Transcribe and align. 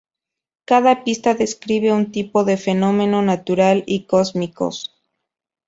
Cada 0.65 1.03
pista 1.03 1.35
describe 1.35 1.91
un 1.93 2.11
tipo 2.11 2.43
de 2.43 2.57
fenómeno 2.57 3.21
natural 3.21 3.83
y 3.85 4.05
cósmicos. 4.07 4.97